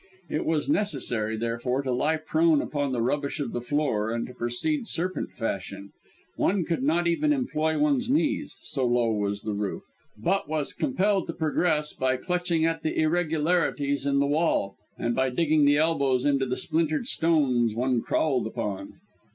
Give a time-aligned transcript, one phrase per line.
[0.31, 4.33] It was necessary, therefore, to lie prone upon the rubbish of the floor, and to
[4.33, 5.91] proceed serpent fashion;
[6.37, 9.83] one could not even employ one's knees, so low was the roof,
[10.17, 15.29] but was compelled to progress by clutching at the irregularities in the wall, and by
[15.29, 18.93] digging the elbows into the splintered stones one crawled upon!